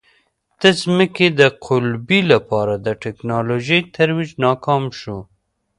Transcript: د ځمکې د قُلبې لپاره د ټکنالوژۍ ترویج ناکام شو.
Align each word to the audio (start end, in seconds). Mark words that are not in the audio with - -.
د 0.61 0.63
ځمکې 0.81 1.27
د 1.39 1.41
قُلبې 1.65 2.19
لپاره 2.31 2.73
د 2.85 2.87
ټکنالوژۍ 3.03 3.79
ترویج 3.95 4.29
ناکام 4.43 4.83
شو. 4.99 5.17